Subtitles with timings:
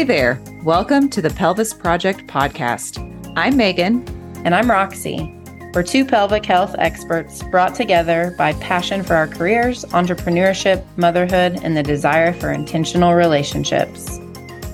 [0.00, 0.40] Hey there.
[0.62, 2.96] Welcome to the Pelvis Project podcast.
[3.36, 4.02] I'm Megan.
[4.46, 5.30] And I'm Roxy.
[5.74, 11.76] We're two pelvic health experts brought together by passion for our careers, entrepreneurship, motherhood, and
[11.76, 14.18] the desire for intentional relationships.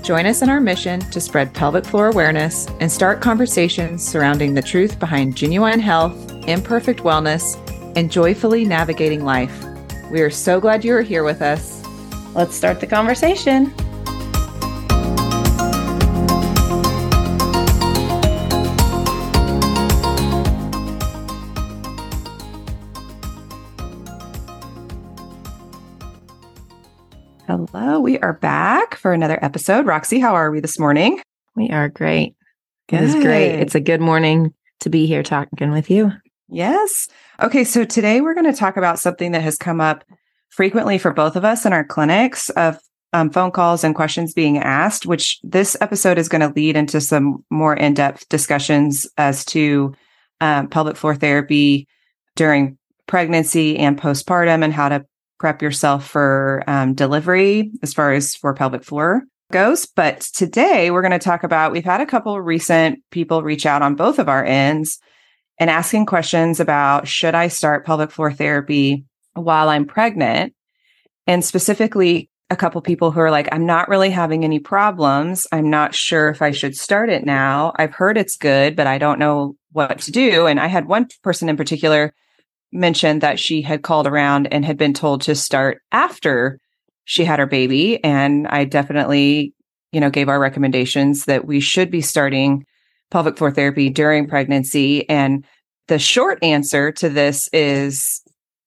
[0.01, 4.61] Join us in our mission to spread pelvic floor awareness and start conversations surrounding the
[4.61, 7.57] truth behind genuine health, imperfect wellness,
[7.97, 9.65] and joyfully navigating life.
[10.09, 11.83] We are so glad you are here with us.
[12.33, 13.73] Let's start the conversation.
[27.47, 29.85] Hello, we are back for another episode.
[29.85, 31.21] Roxy, how are we this morning?
[31.55, 32.35] We are great.
[32.89, 32.99] Good.
[32.99, 33.61] It is great.
[33.61, 36.11] It's a good morning to be here talking with you.
[36.49, 37.07] Yes.
[37.41, 40.03] Okay, so today we're going to talk about something that has come up
[40.49, 42.79] frequently for both of us in our clinics of
[43.13, 46.99] um, phone calls and questions being asked, which this episode is going to lead into
[46.99, 49.95] some more in depth discussions as to
[50.41, 51.87] um, pelvic floor therapy
[52.35, 55.05] during pregnancy and postpartum and how to
[55.39, 59.85] prep yourself for um, delivery as far as for pelvic floor goes.
[59.85, 63.81] But today we're going to talk about we've had a couple recent people reach out
[63.81, 64.99] on both of our ends
[65.59, 70.53] and asking questions about should I start pelvic floor therapy while I'm pregnant?
[71.25, 75.45] And specifically, a couple people who are like, I'm not really having any problems.
[75.51, 77.73] I'm not sure if I should start it now.
[77.75, 80.47] I've heard it's good, but I don't know what to do.
[80.47, 82.13] And I had one person in particular
[82.71, 86.59] mentioned that she had called around and had been told to start after
[87.05, 88.03] she had her baby.
[88.03, 89.53] And I definitely,
[89.91, 92.65] you know, gave our recommendations that we should be starting
[93.09, 95.09] pelvic floor therapy during pregnancy.
[95.09, 95.45] And
[95.87, 98.21] the short answer to this is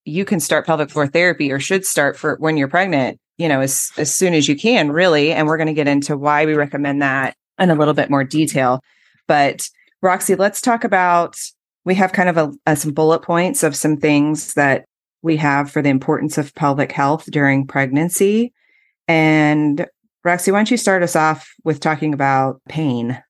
[0.06, 3.60] you can start pelvic floor therapy or should start for when you're pregnant, you know,
[3.60, 5.32] as, as soon as you can, really.
[5.32, 8.24] And we're going to get into why we recommend that in a little bit more
[8.24, 8.80] detail.
[9.28, 9.68] But
[10.00, 11.36] Roxy, let's talk about
[11.84, 14.84] we have kind of a, a, some bullet points of some things that
[15.22, 18.52] we have for the importance of pelvic health during pregnancy.
[19.08, 19.86] And
[20.24, 23.22] Roxy, why don't you start us off with talking about pain?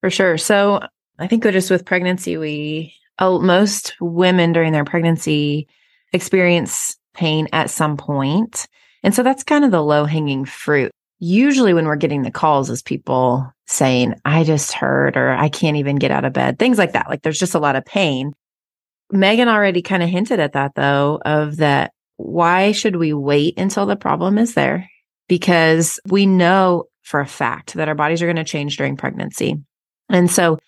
[0.00, 0.38] For sure.
[0.38, 0.86] So
[1.18, 5.68] I think just with pregnancy, we oh, most women during their pregnancy
[6.12, 8.66] experience pain at some point.
[9.02, 10.92] And so that's kind of the low hanging fruit.
[11.18, 15.76] Usually when we're getting the calls is people saying, I just hurt or I can't
[15.76, 17.08] even get out of bed, things like that.
[17.08, 18.32] Like there's just a lot of pain.
[19.10, 21.92] Megan already kind of hinted at that though, of that.
[22.16, 24.88] Why should we wait until the problem is there?
[25.28, 29.56] Because we know for a fact that our bodies are going to change during pregnancy.
[30.08, 30.58] And so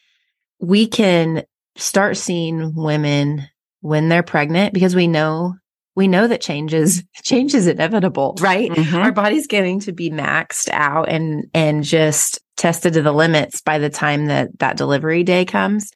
[0.60, 1.44] we can
[1.76, 3.48] start seeing women
[3.80, 5.54] when they're pregnant because we know
[5.98, 8.70] we know that change is change is inevitable, right?
[8.70, 8.96] Mm-hmm.
[8.96, 13.78] Our body's getting to be maxed out and and just tested to the limits by
[13.78, 15.90] the time that that delivery day comes.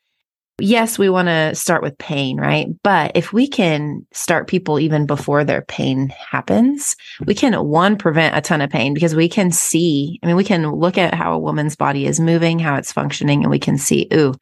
[0.59, 2.67] Yes, we want to start with pain, right?
[2.83, 8.37] But if we can start people even before their pain happens, we can one prevent
[8.37, 11.33] a ton of pain because we can see, I mean, we can look at how
[11.33, 14.35] a woman's body is moving, how it's functioning, and we can see, ooh,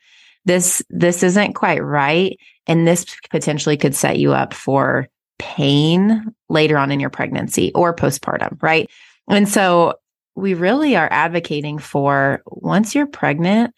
[0.46, 5.06] this this isn't quite right and this potentially could set you up for
[5.40, 8.90] pain later on in your pregnancy or postpartum, right?
[9.26, 9.94] And so
[10.36, 13.74] we really are advocating for once you're pregnant,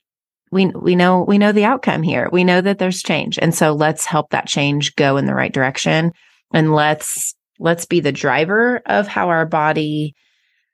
[0.50, 2.28] we we know we know the outcome here.
[2.33, 3.39] We know that there's change.
[3.41, 6.12] And so let's help that change go in the right direction
[6.53, 10.15] and let's let's be the driver of how our body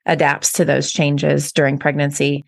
[0.07, 2.43] adapts to those changes during pregnancy.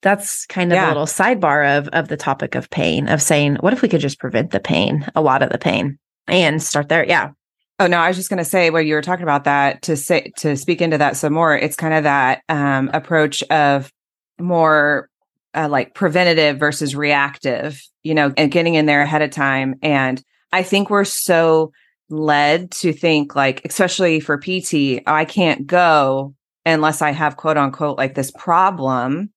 [0.00, 0.86] That's kind of yeah.
[0.86, 4.00] a little sidebar of of the topic of pain of saying what if we could
[4.00, 7.04] just prevent the pain, a lot of the pain and start there.
[7.04, 7.30] Yeah.
[7.78, 9.96] Oh no, I was just going to say where you were talking about that to
[9.96, 11.56] say to speak into that some more.
[11.56, 13.92] It's kind of that um, approach of
[14.38, 15.08] more
[15.54, 19.74] uh, like preventative versus reactive, you know, and getting in there ahead of time.
[19.82, 20.22] And
[20.52, 21.72] I think we're so
[22.08, 26.34] led to think like, especially for PT, I can't go
[26.64, 29.31] unless I have quote unquote like this problem.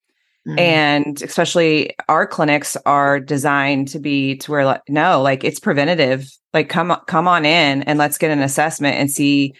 [0.48, 0.60] Mm-hmm.
[0.60, 6.30] And especially our clinics are designed to be to where like, no, like it's preventative.
[6.54, 9.54] Like come come on in and let's get an assessment and see,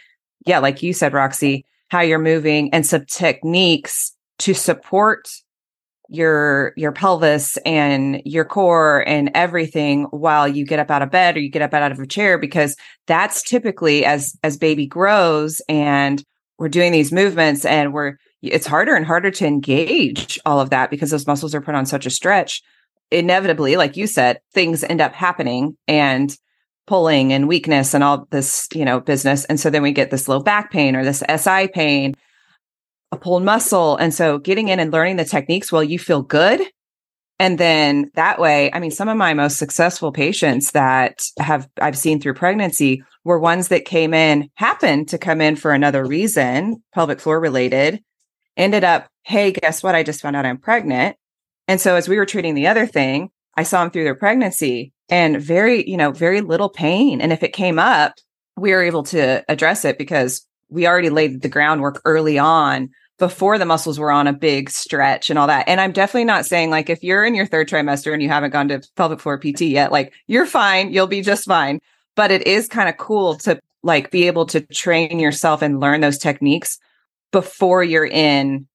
[0.46, 5.28] yeah, like you said, Roxy, how you're moving and some techniques to support
[6.08, 11.36] your your pelvis and your core and everything while you get up out of bed
[11.36, 12.76] or you get up out of a chair because
[13.08, 16.24] that's typically as as baby grows and
[16.60, 20.90] we're doing these movements and we're it's harder and harder to engage all of that
[20.90, 22.62] because those muscles are put on such a stretch
[23.12, 26.38] inevitably like you said things end up happening and
[26.88, 30.28] pulling and weakness and all this you know business and so then we get this
[30.28, 32.14] low back pain or this si pain
[33.16, 33.98] a pulled muscle.
[33.98, 36.62] And so getting in and learning the techniques while you feel good.
[37.38, 41.98] And then that way, I mean, some of my most successful patients that have I've
[41.98, 46.82] seen through pregnancy were ones that came in, happened to come in for another reason,
[46.94, 48.02] pelvic floor related,
[48.58, 49.96] ended up, hey, guess what?
[49.96, 51.18] I just found out I'm pregnant.
[51.68, 54.94] And so as we were treating the other thing, I saw them through their pregnancy
[55.10, 57.22] and very, you know, very little pain.
[57.22, 58.14] And if it came up,
[58.58, 63.58] we were able to address it because we already laid the groundwork early on before
[63.58, 65.68] the muscles were on a big stretch and all that.
[65.68, 68.52] And I'm definitely not saying like if you're in your third trimester and you haven't
[68.52, 71.80] gone to pelvic floor PT yet, like you're fine, you'll be just fine.
[72.16, 76.02] But it is kind of cool to like be able to train yourself and learn
[76.02, 76.78] those techniques
[77.36, 78.66] before you're in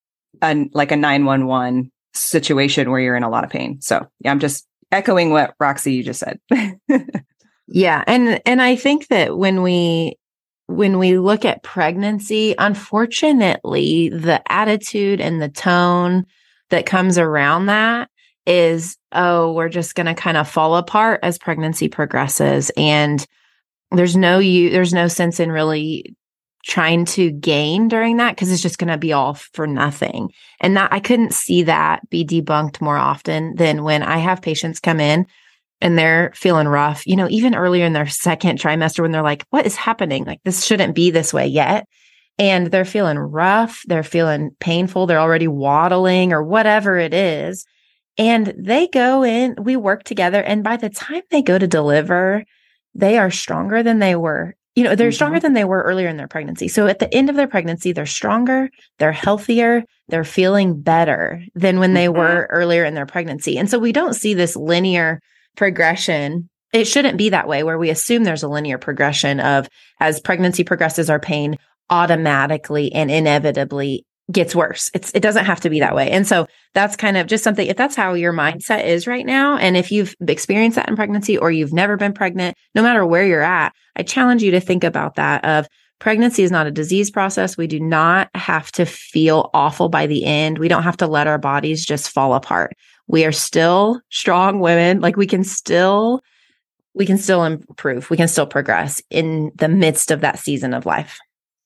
[0.43, 3.81] a like a 911 situation where you're in a lot of pain.
[3.81, 6.39] So, yeah, I'm just echoing what Roxy you just said.
[7.69, 10.19] yeah, and and I think that when we
[10.67, 16.27] when we look at pregnancy, unfortunately, the attitude and the tone
[16.69, 18.11] that comes around that
[18.45, 22.71] is, oh, we're just going to kind of fall apart as pregnancy progresses.
[22.77, 23.27] And
[23.91, 26.15] there's no you there's no sense in really
[26.65, 30.31] trying to gain during that because it's just going to be all for nothing.
[30.61, 34.81] And that I couldn't see that be debunked more often than when I have patients
[34.81, 35.27] come in
[35.81, 39.45] and they're feeling rough, you know, even earlier in their second trimester when they're like,
[39.51, 40.25] what is happening?
[40.25, 41.87] Like, this shouldn't be this way yet.
[42.39, 47.67] And they're feeling rough, they're feeling painful, they're already waddling or whatever it is.
[48.19, 50.43] And they go in, we work together.
[50.43, 52.45] And by the time they go to deliver,
[52.95, 54.57] they are stronger than they were.
[54.81, 55.15] You know, they're mm-hmm.
[55.15, 56.67] stronger than they were earlier in their pregnancy.
[56.67, 61.81] So at the end of their pregnancy, they're stronger, they're healthier, they're feeling better than
[61.81, 62.19] when they mm-hmm.
[62.19, 63.59] were earlier in their pregnancy.
[63.59, 65.21] And so we don't see this linear
[65.55, 69.69] progression it shouldn't be that way where we assume there's a linear progression of
[69.99, 71.57] as pregnancy progresses our pain
[71.91, 76.47] automatically and inevitably gets worse it's it doesn't have to be that way and so
[76.75, 79.91] that's kind of just something if that's how your mindset is right now and if
[79.91, 83.73] you've experienced that in pregnancy or you've never been pregnant no matter where you're at
[83.97, 85.67] i challenge you to think about that of
[85.99, 90.25] pregnancy is not a disease process we do not have to feel awful by the
[90.25, 92.75] end we don't have to let our bodies just fall apart
[93.11, 95.01] we are still strong women.
[95.01, 96.23] Like we can still,
[96.95, 98.09] we can still improve.
[98.09, 101.19] We can still progress in the midst of that season of life.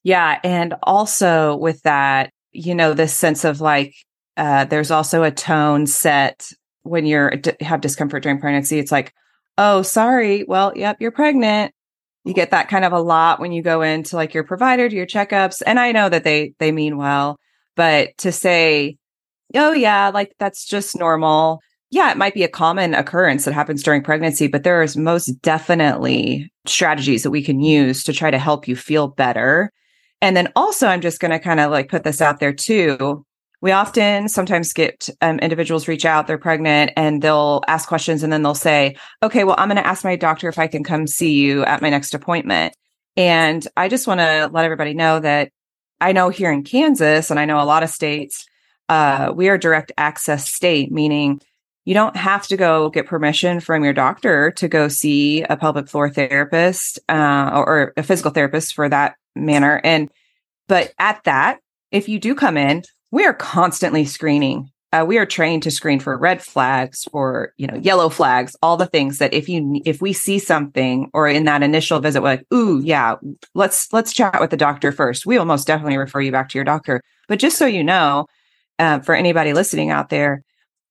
[0.04, 0.38] Yeah.
[0.42, 3.94] And also with that, you know, this sense of like,
[4.36, 6.50] uh, there's also a tone set
[6.82, 8.78] when you're have discomfort during pregnancy.
[8.78, 9.12] It's like,
[9.58, 10.44] oh, sorry.
[10.44, 11.72] Well, yep, you're pregnant.
[12.24, 14.96] You get that kind of a lot when you go into like your provider to
[14.96, 15.62] your checkups.
[15.66, 17.38] And I know that they they mean well,
[17.76, 18.96] but to say,
[19.54, 21.60] oh, yeah, like that's just normal.
[21.90, 25.26] Yeah, it might be a common occurrence that happens during pregnancy, but there is most
[25.42, 29.70] definitely strategies that we can use to try to help you feel better.
[30.24, 33.26] And then also, I'm just going to kind of like put this out there too.
[33.60, 38.32] We often sometimes get um, individuals reach out, they're pregnant, and they'll ask questions and
[38.32, 41.06] then they'll say, okay, well, I'm going to ask my doctor if I can come
[41.06, 42.74] see you at my next appointment.
[43.18, 45.50] And I just want to let everybody know that
[46.00, 48.46] I know here in Kansas, and I know a lot of states,
[48.88, 51.38] uh, we are direct access state, meaning
[51.84, 55.88] you don't have to go get permission from your doctor to go see a pelvic
[55.88, 59.80] floor therapist uh, or, or a physical therapist for that manner.
[59.84, 60.10] And
[60.66, 64.70] but at that, if you do come in, we are constantly screening.
[64.92, 68.76] Uh, we are trained to screen for red flags, for you know yellow flags, all
[68.76, 72.28] the things that if you if we see something or in that initial visit, we're
[72.28, 73.16] like, ooh, yeah,
[73.54, 75.26] let's let's chat with the doctor first.
[75.26, 77.02] We will most definitely refer you back to your doctor.
[77.28, 78.26] But just so you know,
[78.78, 80.42] uh, for anybody listening out there,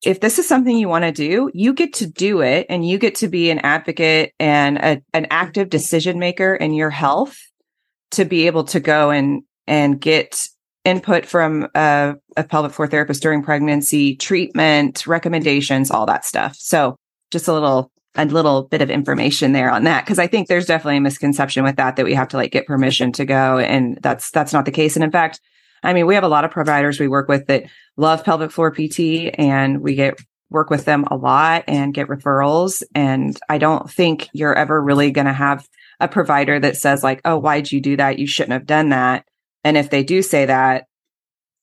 [0.03, 2.97] if this is something you want to do, you get to do it and you
[2.97, 7.37] get to be an advocate and a, an active decision maker in your health
[8.11, 10.45] to be able to go and and get
[10.83, 16.57] input from a, a pelvic floor therapist during pregnancy, treatment, recommendations, all that stuff.
[16.57, 16.97] So
[17.31, 20.67] just a little a little bit of information there on that because I think there's
[20.67, 23.97] definitely a misconception with that that we have to like get permission to go and
[24.01, 25.39] that's that's not the case and in fact
[25.83, 27.65] I mean, we have a lot of providers we work with that
[27.97, 32.83] love pelvic floor PT and we get work with them a lot and get referrals.
[32.93, 35.67] And I don't think you're ever really going to have
[35.99, 38.19] a provider that says like, Oh, why'd you do that?
[38.19, 39.25] You shouldn't have done that.
[39.63, 40.85] And if they do say that,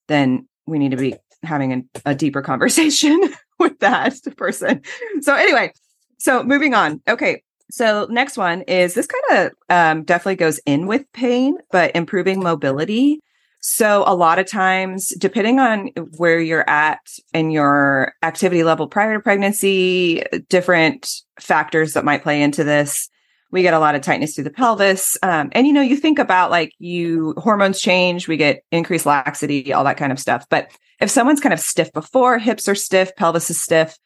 [0.09, 3.21] then we need to be having a, a deeper conversation
[3.59, 4.83] with that person.
[5.21, 5.73] So anyway,
[6.19, 7.01] so moving on.
[7.09, 7.43] Okay.
[7.71, 12.43] So next one is this kind of um, definitely goes in with pain, but improving
[12.43, 13.21] mobility.
[13.61, 17.01] So a lot of times, depending on where you're at
[17.35, 23.09] in your activity level prior to pregnancy, different factors that might play into this.
[23.53, 25.19] we get a lot of tightness through the pelvis.
[25.23, 29.73] Um, and you know, you think about like you hormones change, we get increased laxity,
[29.73, 30.47] all that kind of stuff.
[30.49, 33.99] But if someone's kind of stiff before, hips are stiff, pelvis is stiff,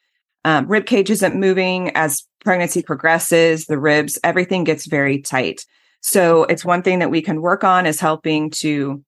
[0.45, 5.65] um, rib cage isn't moving as pregnancy progresses, the ribs, everything gets very tight.
[6.01, 9.03] So it's one thing that we can work on is helping to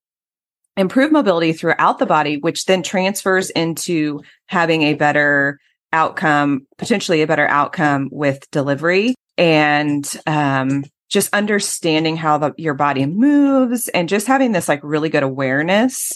[0.78, 5.60] improve mobility throughout the body, which then transfers into having a better
[5.92, 13.06] outcome, potentially a better outcome with delivery and um, just understanding how the, your body
[13.06, 16.14] moves and just having this like really good awareness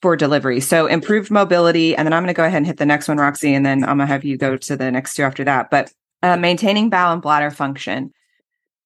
[0.00, 0.60] for delivery.
[0.60, 1.94] So improved mobility.
[1.94, 3.84] And then I'm going to go ahead and hit the next one, Roxy, and then
[3.84, 5.70] I'm going to have you go to the next two after that.
[5.70, 5.92] But
[6.22, 8.12] uh, maintaining bowel and bladder function.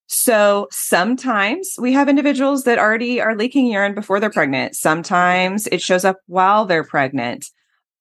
[0.06, 4.76] So sometimes we have individuals that already are leaking urine before they're pregnant.
[4.76, 7.50] Sometimes it shows up while they're pregnant.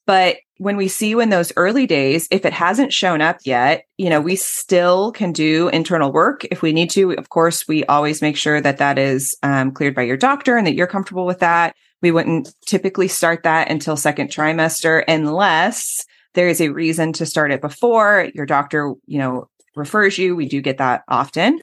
[0.05, 3.85] But when we see you in those early days, if it hasn't shown up yet,
[3.97, 7.13] you know, we still can do internal work if we need to.
[7.13, 10.65] Of course, we always make sure that that is um, cleared by your doctor and
[10.67, 11.75] that you're comfortable with that.
[12.01, 17.51] We wouldn't typically start that until second trimester unless there is a reason to start
[17.51, 20.35] it before your doctor, you know, refers you.
[20.35, 21.61] We do get that often.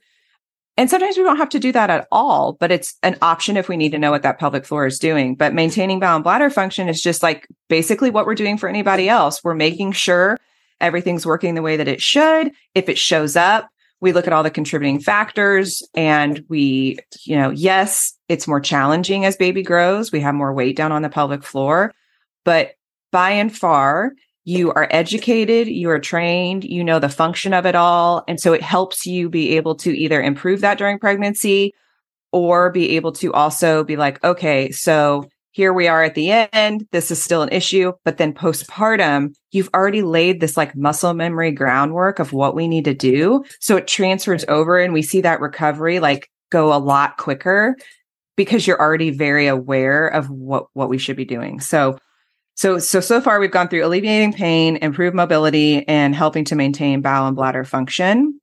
[0.77, 3.69] And sometimes we don't have to do that at all, but it's an option if
[3.69, 5.35] we need to know what that pelvic floor is doing.
[5.35, 9.09] But maintaining bowel and bladder function is just like basically what we're doing for anybody
[9.09, 9.45] else.
[9.45, 10.39] We're making sure
[10.81, 12.53] everything's working the way that it should.
[12.75, 13.69] If it shows up,
[14.01, 19.25] we look at all the contributing factors and we, you know, yes, it's more challenging
[19.25, 20.11] as baby grows.
[20.11, 21.95] We have more weight down on the pelvic floor,
[22.45, 22.73] but
[23.13, 24.13] by and far,
[24.45, 28.25] you are educated, you are trained, you know the function of it all.
[28.27, 31.73] And so it helps you be able to either improve that during pregnancy
[32.33, 36.89] or be able to also be like, okay, so here we are at the end.
[36.93, 37.93] This is still an issue.
[38.05, 42.87] But then postpartum, you've already laid this like muscle memory groundwork of what we need
[42.87, 43.45] to do.
[43.61, 47.77] So it transfers over and we see that recovery like go a lot quicker
[48.35, 51.61] because you're already very aware of what, what we should be doing.
[51.61, 51.99] So
[52.55, 57.01] so, so, so far we've gone through alleviating pain, improved mobility, and helping to maintain
[57.01, 58.39] bowel and bladder function.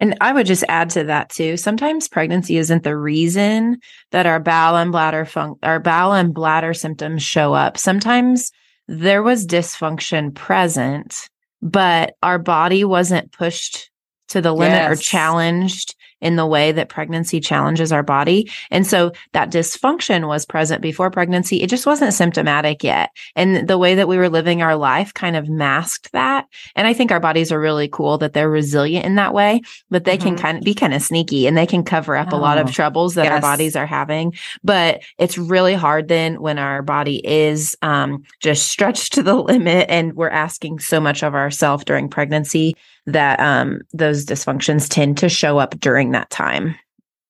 [0.00, 1.56] And I would just add to that too.
[1.56, 3.78] Sometimes pregnancy isn't the reason
[4.12, 7.76] that our bowel and bladder fun- our bowel and bladder symptoms show up.
[7.76, 8.52] Sometimes
[8.86, 11.28] there was dysfunction present,
[11.60, 13.90] but our body wasn't pushed
[14.28, 14.92] to the limit yes.
[14.92, 18.50] or challenged in the way that pregnancy challenges our body.
[18.70, 21.62] And so that dysfunction was present before pregnancy.
[21.62, 23.10] It just wasn't symptomatic yet.
[23.36, 26.46] And the way that we were living our life kind of masked that.
[26.74, 30.04] And I think our bodies are really cool that they're resilient in that way, but
[30.04, 30.28] they mm-hmm.
[30.28, 32.58] can kind of be kind of sneaky and they can cover up oh, a lot
[32.58, 33.32] of oh, troubles that yes.
[33.32, 34.34] our bodies are having.
[34.64, 39.86] But it's really hard then when our body is um, just stretched to the limit
[39.88, 42.74] and we're asking so much of ourselves during pregnancy
[43.12, 46.76] that um, those dysfunctions tend to show up during that time.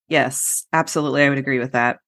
[0.08, 1.22] Yes, absolutely.
[1.22, 1.98] I would agree with that.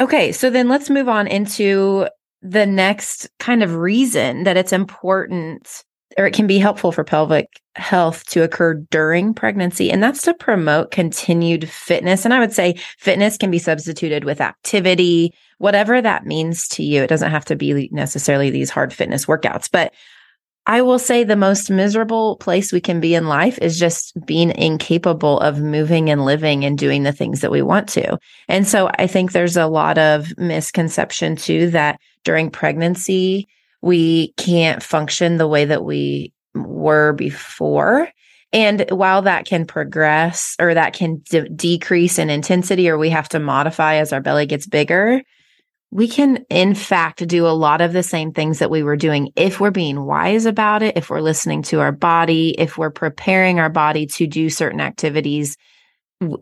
[0.00, 2.08] Okay, so then let's move on into
[2.42, 5.84] the next kind of reason that it's important
[6.18, 9.90] or it can be helpful for pelvic health to occur during pregnancy.
[9.90, 12.24] And that's to promote continued fitness.
[12.24, 17.02] And I would say fitness can be substituted with activity, whatever that means to you.
[17.02, 19.94] It doesn't have to be necessarily these hard fitness workouts, but
[20.70, 24.52] I will say the most miserable place we can be in life is just being
[24.52, 28.20] incapable of moving and living and doing the things that we want to.
[28.46, 33.48] And so I think there's a lot of misconception too that during pregnancy,
[33.82, 38.08] we can't function the way that we were before.
[38.52, 43.28] And while that can progress or that can de- decrease in intensity or we have
[43.30, 45.20] to modify as our belly gets bigger,
[45.92, 49.32] we can, in fact, do a lot of the same things that we were doing
[49.34, 53.58] if we're being wise about it, if we're listening to our body, if we're preparing
[53.58, 55.56] our body to do certain activities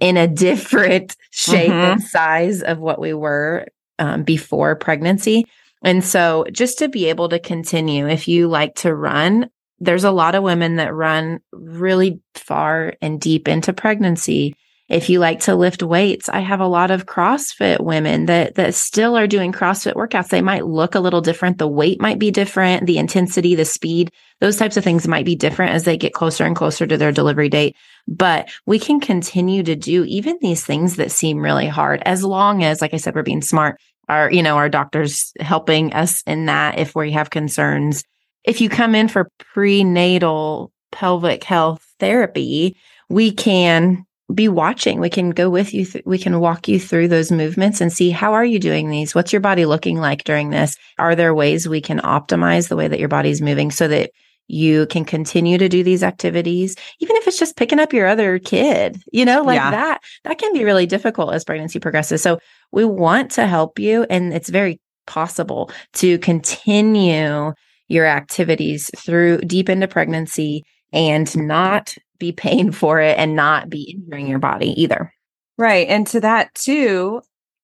[0.01, 1.93] in a different shape mm-hmm.
[1.93, 3.67] and size of what we were
[3.99, 5.47] um, before pregnancy.
[5.83, 10.11] And so, just to be able to continue, if you like to run, there's a
[10.11, 14.57] lot of women that run really far and deep into pregnancy
[14.89, 18.75] if you like to lift weights, I have a lot of CrossFit women that that
[18.75, 20.29] still are doing CrossFit workouts.
[20.29, 21.59] They might look a little different.
[21.59, 25.37] The weight might be different, the intensity, the speed, those types of things might be
[25.37, 27.77] different as they get closer and closer to their delivery date.
[28.07, 32.65] But we can continue to do even these things that seem really hard as long
[32.65, 33.79] as like I said we're being smart.
[34.09, 38.05] Our you know, our doctors helping us in that if we have concerns.
[38.43, 42.79] If you come in for prenatal pelvic health therapy,
[43.11, 45.01] we can be watching.
[45.01, 45.87] We can go with you.
[45.87, 49.15] Th- we can walk you through those movements and see how are you doing these?
[49.15, 50.77] What's your body looking like during this?
[50.99, 54.11] Are there ways we can optimize the way that your body's moving so that
[54.49, 58.39] you can continue to do these activities, even if it's just picking up your other
[58.39, 59.71] kid, you know, like yeah.
[59.71, 62.23] that, that can be really difficult as pregnancy progresses.
[62.23, 62.39] So
[62.73, 64.07] we want to help you.
[64.09, 67.53] And it's very possible to continue
[67.89, 73.97] your activities through deep into pregnancy and not be paying for it and not be
[73.97, 75.13] injuring your body either.
[75.57, 75.89] Right.
[75.89, 77.23] And to that too,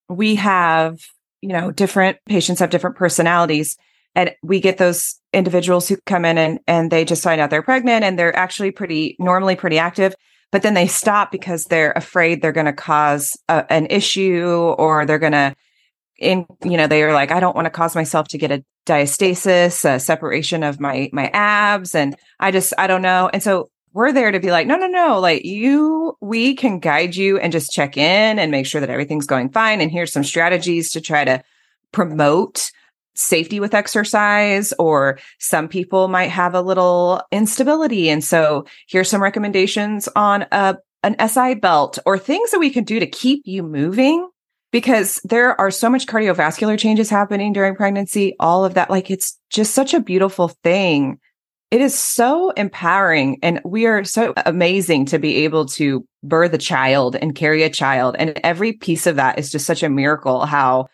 [0.08, 1.00] we have,
[1.40, 3.76] you know, different patients have different personalities
[4.14, 7.62] and we get those individuals who come in and, and they just find out they're
[7.62, 10.14] pregnant and they're actually pretty normally pretty active
[10.54, 15.04] but then they stop because they're afraid they're going to cause a, an issue or
[15.04, 15.52] they're going to
[16.24, 18.64] in you know they are like i don't want to cause myself to get a
[18.86, 23.30] diastasis a separation of my my abs and i just i don't know.
[23.32, 27.14] And so we're there to be like no no no like you we can guide
[27.14, 30.24] you and just check in and make sure that everything's going fine and here's some
[30.24, 31.42] strategies to try to
[31.92, 32.70] promote
[33.14, 39.22] safety with exercise or some people might have a little instability and so here's some
[39.22, 43.62] recommendations on a an SI belt or things that we can do to keep you
[43.62, 44.28] moving
[44.74, 49.38] because there are so much cardiovascular changes happening during pregnancy all of that like it's
[49.48, 51.16] just such a beautiful thing
[51.70, 56.58] it is so empowering and we are so amazing to be able to birth a
[56.58, 60.44] child and carry a child and every piece of that is just such a miracle
[60.44, 60.88] how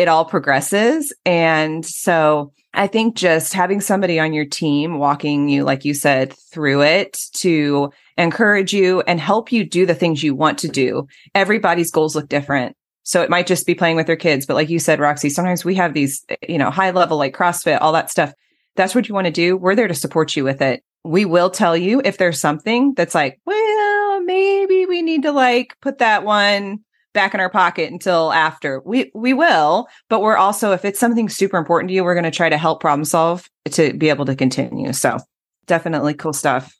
[0.00, 1.12] it all progresses.
[1.26, 6.32] And so I think just having somebody on your team walking you, like you said,
[6.32, 11.06] through it to encourage you and help you do the things you want to do.
[11.34, 12.76] Everybody's goals look different.
[13.10, 14.46] So it might just be playing with their kids.
[14.46, 17.78] But like you said, Roxy, sometimes we have these, you know, high level like CrossFit,
[17.80, 18.32] all that stuff.
[18.76, 19.56] That's what you want to do.
[19.56, 20.84] We're there to support you with it.
[21.02, 25.74] We will tell you if there's something that's like, well, maybe we need to like
[25.82, 28.80] put that one back in our pocket until after.
[28.86, 32.22] We we will, but we're also if it's something super important to you, we're going
[32.22, 34.92] to try to help problem solve to be able to continue.
[34.92, 35.18] So,
[35.66, 36.72] definitely cool stuff.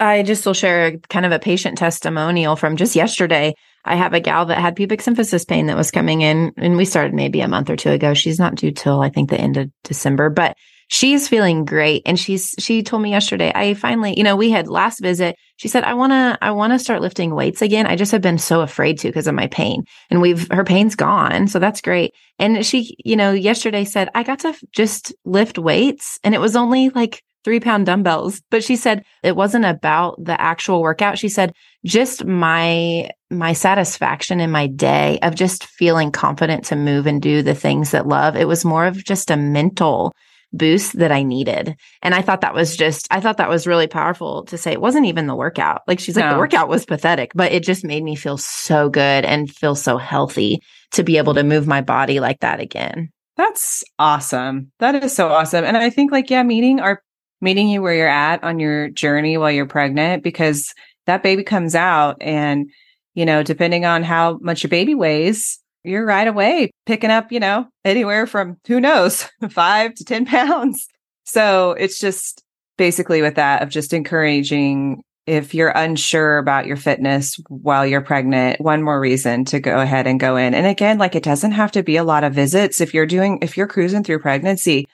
[0.00, 3.54] I just will share kind of a patient testimonial from just yesterday.
[3.84, 6.84] I have a gal that had pubic symphysis pain that was coming in, and we
[6.84, 8.14] started maybe a month or two ago.
[8.14, 10.56] She's not due till I think the end of December, but
[10.90, 14.66] she's feeling great and she's she told me yesterday i finally you know we had
[14.66, 17.94] last visit she said i want to i want to start lifting weights again i
[17.94, 21.46] just have been so afraid to because of my pain and we've her pain's gone
[21.46, 26.18] so that's great and she you know yesterday said i got to just lift weights
[26.24, 30.38] and it was only like three pound dumbbells but she said it wasn't about the
[30.40, 31.52] actual workout she said
[31.84, 37.42] just my my satisfaction in my day of just feeling confident to move and do
[37.42, 40.12] the things that love it was more of just a mental
[40.52, 41.76] boost that I needed.
[42.02, 44.80] And I thought that was just, I thought that was really powerful to say it
[44.80, 45.82] wasn't even the workout.
[45.86, 46.32] Like she's like, no.
[46.32, 49.96] the workout was pathetic, but it just made me feel so good and feel so
[49.96, 50.60] healthy
[50.92, 53.10] to be able to move my body like that again.
[53.36, 54.72] That's awesome.
[54.80, 55.64] That is so awesome.
[55.64, 57.02] And I think like, yeah, meeting our
[57.40, 60.74] meeting you where you're at on your journey while you're pregnant, because
[61.06, 62.70] that baby comes out and,
[63.14, 67.40] you know, depending on how much your baby weighs, you're right away picking up, you
[67.40, 70.86] know, anywhere from who knows, five to 10 pounds.
[71.24, 72.42] So it's just
[72.76, 78.60] basically with that of just encouraging if you're unsure about your fitness while you're pregnant,
[78.60, 80.54] one more reason to go ahead and go in.
[80.54, 82.80] And again, like it doesn't have to be a lot of visits.
[82.80, 84.86] If you're doing, if you're cruising through pregnancy,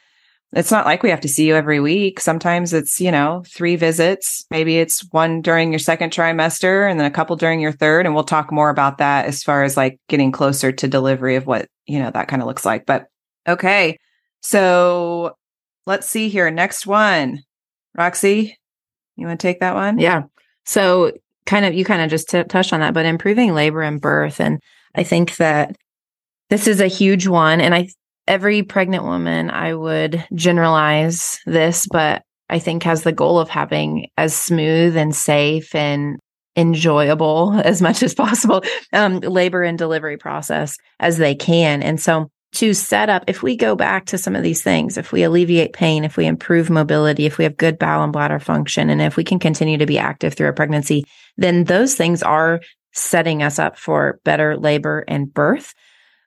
[0.53, 2.21] it's not like we have to see you every week.
[2.21, 4.47] Sometimes it's, you know, three visits.
[4.51, 8.07] Maybe it's one during your second trimester and then a couple during your third.
[8.07, 11.47] And we'll talk more about that as far as like getting closer to delivery of
[11.47, 12.87] what, you know, that kind of looks like.
[12.87, 13.07] But
[13.47, 13.99] okay.
[14.41, 15.37] So
[15.85, 16.51] let's see here.
[16.51, 17.41] Next one.
[17.97, 18.57] Roxy,
[19.17, 19.99] you want to take that one?
[19.99, 20.23] Yeah.
[20.65, 21.13] So
[21.45, 24.41] kind of, you kind of just t- touched on that, but improving labor and birth.
[24.41, 24.61] And
[24.95, 25.77] I think that
[26.51, 27.61] this is a huge one.
[27.61, 27.89] And I
[28.29, 34.09] every pregnant woman, I would generalize this, but I think has the goal of having
[34.17, 36.19] as smooth and safe and
[36.57, 38.63] enjoyable as much as possible
[38.93, 41.83] um, labor and delivery process as they can.
[41.83, 45.13] And so to set up, if we go back to some of these things, if
[45.13, 48.89] we alleviate pain, if we improve mobility, if we have good bowel and bladder function,
[48.89, 51.05] and if we can continue to be active through a pregnancy,
[51.37, 52.61] then those things are
[52.95, 55.75] setting us up for better labor and birth.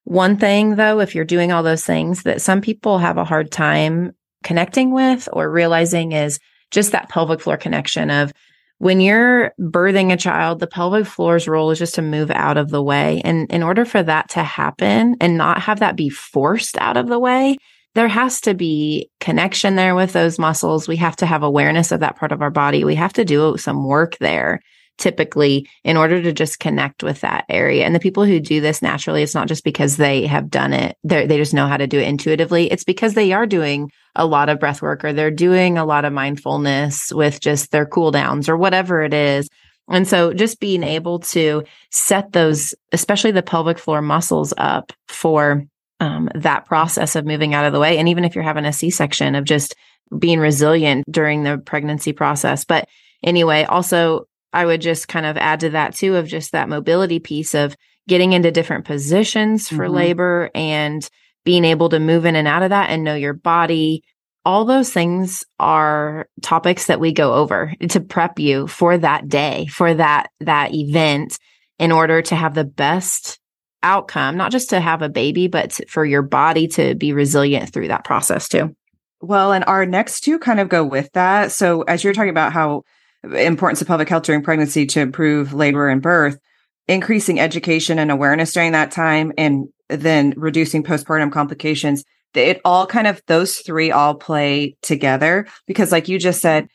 [0.04, 3.52] One thing, though, if you're doing all those things that some people have a hard
[3.52, 6.40] time connecting with or realizing is
[6.72, 8.32] just that pelvic floor connection of
[8.78, 12.70] when you're birthing a child, the pelvic floor's role is just to move out of
[12.70, 13.22] the way.
[13.26, 17.08] And in order for that to happen and not have that be forced out of
[17.08, 17.58] the way,
[17.96, 20.88] there has to be connection there with those muscles.
[20.88, 22.86] We have to have awareness of that part of our body.
[22.86, 24.62] We have to do some work there
[25.00, 27.86] typically in order to just connect with that area.
[27.86, 30.98] And the people who do this naturally, it's not just because they have done it,
[31.04, 32.72] they just know how to do it intuitively.
[32.72, 36.06] It's because they are doing a lot of breath work or they're doing a lot
[36.06, 39.50] of mindfulness with just their cool downs or whatever it is.
[39.90, 45.64] And so just being able to set those, especially the pelvic floor muscles up for
[46.00, 47.98] um, that process of moving out of the way.
[47.98, 49.76] And even if you're having a C section, of just
[50.18, 52.66] being resilient during the pregnancy process.
[52.66, 52.88] But
[53.24, 57.20] anyway, also, I would just kind of add to that too of just that mobility
[57.20, 57.76] piece of
[58.08, 59.96] getting into different positions for mm-hmm.
[59.96, 61.08] labor and
[61.46, 64.04] being able to move in and out of that and know your body.
[64.46, 69.68] All those things are topics that we go over to prep you for that day,
[69.68, 71.38] for that, that event
[71.78, 73.40] in order to have the best
[73.84, 77.72] outcome, not just to have a baby, but to, for your body to be resilient
[77.72, 78.76] through that process too.
[79.22, 81.52] Well, and our next two kind of go with that.
[81.52, 82.84] So as you're talking about how
[83.24, 86.40] importance of pelvic health during pregnancy to improve labor and birth,
[86.88, 92.04] increasing education and awareness during that time, and then reducing postpartum complications,
[92.34, 96.68] it all kind of those three all play together because like you just said,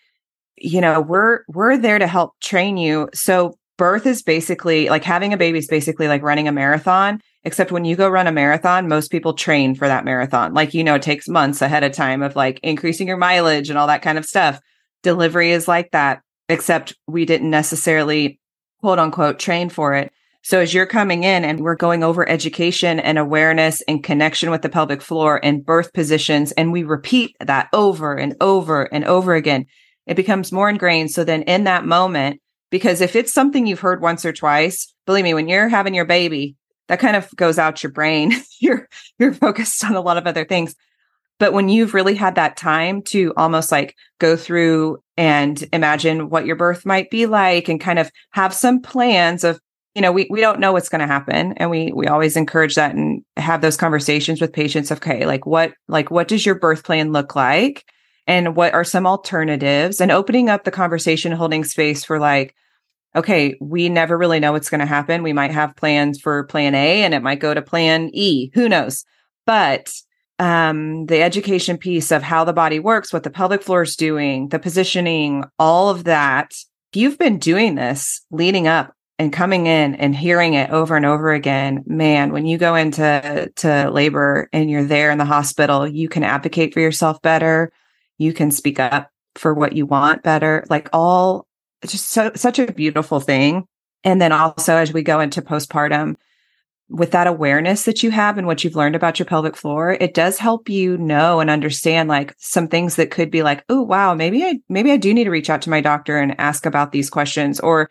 [0.57, 3.09] you know, we're we're there to help train you.
[3.15, 7.73] So birth is basically like having a baby is basically like running a marathon except
[7.73, 10.55] when you go run a marathon most people train for that marathon.
[10.55, 13.79] Like you know it takes months ahead of time of like increasing your mileage and
[13.79, 14.61] all that kind of stuff.
[15.03, 18.41] Delivery is like that except we didn't necessarily
[18.81, 23.01] quote unquote train for it so as you're coming in and we're going over education
[23.01, 27.69] and awareness and connection with the pelvic floor and birth positions and we repeat that
[27.73, 29.67] over and over and over again
[30.07, 32.41] it becomes more ingrained so then in that moment
[32.75, 36.05] because if it's something you've heard once or twice, believe me, when you're having your
[36.05, 36.57] baby,
[36.89, 38.33] that kind of goes out your brain.
[38.59, 40.75] you're you're focused on a lot of other things.
[41.39, 46.47] But when you've really had that time to almost like go through and imagine what
[46.47, 49.61] your birth might be like and kind of have some plans of,
[49.95, 51.53] you know, we, we don't know what's going to happen.
[51.57, 54.91] And we, we always encourage that and have those conversations with patients.
[54.91, 55.27] Okay.
[55.27, 57.85] Like what, like what does your birth plan look like?
[58.27, 62.55] And what are some alternatives and opening up the conversation, holding space for like,
[63.15, 65.23] okay, we never really know what's going to happen.
[65.23, 68.51] We might have plans for plan A and it might go to plan E.
[68.55, 69.05] Who knows?
[69.47, 69.93] But
[70.39, 74.49] um, the education piece of how the body works, what the pelvic floor is doing,
[74.49, 76.55] the positioning, all of that.
[76.93, 81.33] You've been doing this leading up and coming in and hearing it over and over
[81.33, 86.09] again, man, when you go into to labor and you're there in the hospital, you
[86.09, 87.73] can advocate for yourself better.
[88.19, 90.65] You can speak up for what you want better.
[90.69, 91.47] Like all
[91.87, 93.67] just so, such a beautiful thing.
[94.03, 96.17] And then also as we go into postpartum,
[96.89, 100.15] with that awareness that you have and what you've learned about your pelvic floor, it
[100.15, 104.15] does help you know and understand like some things that could be like, oh wow,
[104.15, 106.93] maybe I maybe I do need to reach out to my doctor and ask about
[106.93, 107.59] these questions.
[107.61, 107.91] Or,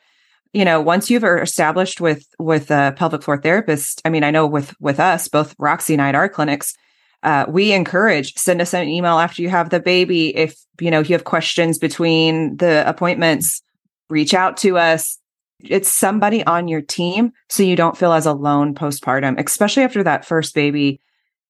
[0.53, 4.45] you know, once you've established with with a pelvic floor therapist, I mean, I know
[4.45, 6.75] with with us, both Roxy and I at our clinics,
[7.23, 10.99] uh, we encourage send us an email after you have the baby if you know
[10.99, 13.63] you have questions between the appointments
[14.09, 15.17] reach out to us.
[15.63, 20.25] It's somebody on your team so you don't feel as alone postpartum, especially after that
[20.25, 20.99] first baby.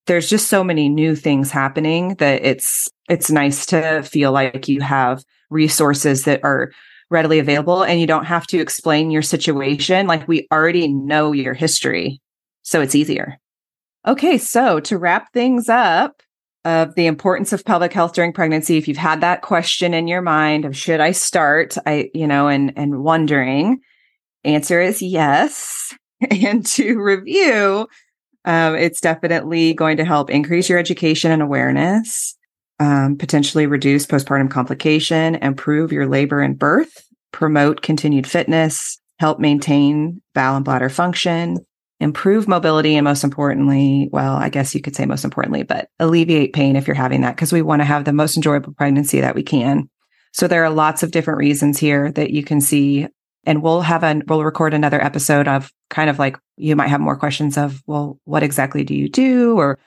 [0.05, 4.81] There's just so many new things happening that it's it's nice to feel like you
[4.81, 6.71] have resources that are
[7.09, 11.53] readily available and you don't have to explain your situation like we already know your
[11.53, 12.21] history.
[12.63, 13.37] So it's easier.
[14.05, 16.21] Okay, so to wrap things up,
[16.65, 18.77] of the importance of pelvic health during pregnancy.
[18.77, 22.47] If you've had that question in your mind of should I start, I, you know,
[22.47, 23.81] and, and wondering,
[24.43, 25.93] answer is yes.
[26.31, 27.87] and to review,
[28.45, 32.35] um, it's definitely going to help increase your education and awareness,
[32.79, 40.21] um, potentially reduce postpartum complication, improve your labor and birth, promote continued fitness, help maintain
[40.33, 41.57] bowel and bladder function,
[41.99, 46.53] improve mobility and most importantly, well, I guess you could say most importantly, but alleviate
[46.53, 49.35] pain if you're having that because we want to have the most enjoyable pregnancy that
[49.35, 49.89] we can.
[50.33, 53.07] So there are lots of different reasons here that you can see
[53.45, 57.01] and we'll have a we'll record another episode of kind of like you might have
[57.01, 59.79] more questions of well what exactly do you do or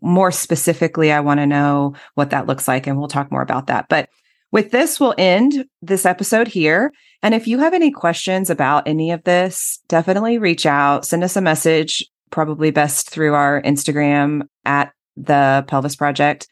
[0.00, 3.68] more specifically I want to know what that looks like and we'll talk more about
[3.68, 3.86] that.
[3.88, 4.08] But
[4.52, 6.92] with this, we'll end this episode here.
[7.24, 11.34] And if you have any questions about any of this, definitely reach out, send us
[11.34, 16.46] a message, probably best through our Instagram at the Pelvis Project.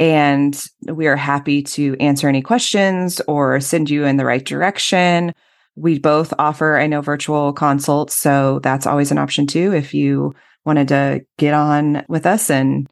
[0.00, 5.34] And we are happy to answer any questions or send you in the right direction.
[5.76, 8.16] We both offer, I know, virtual consults.
[8.16, 9.72] So that's always an option too.
[9.74, 10.34] If you
[10.64, 12.88] wanted to get on with us and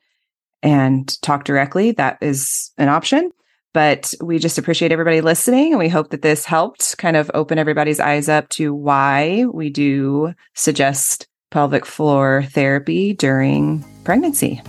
[0.63, 3.31] and talk directly, that is an option.
[3.73, 5.73] But we just appreciate everybody listening.
[5.73, 9.71] And we hope that this helped kind of open everybody's eyes up to why we
[9.71, 14.61] do suggest pelvic floor therapy during pregnancy.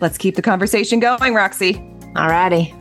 [0.00, 1.76] Let's keep the conversation going, Roxy.
[2.16, 2.74] All righty.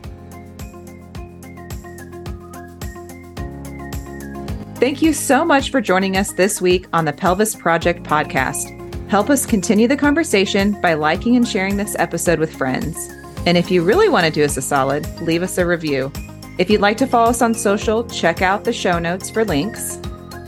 [4.80, 8.70] Thank you so much for joining us this week on the Pelvis Project podcast.
[9.10, 13.10] Help us continue the conversation by liking and sharing this episode with friends.
[13.48, 16.12] And if you really want to do us a solid, leave us a review.
[16.60, 19.96] If you'd like to follow us on social, check out the show notes for links.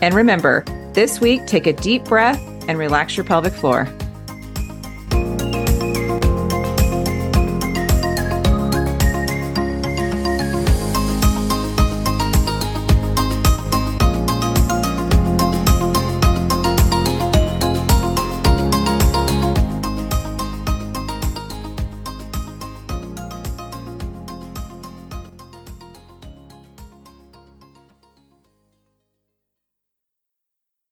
[0.04, 0.64] And remember,
[0.94, 3.88] this week, take a deep breath and relax your pelvic floor.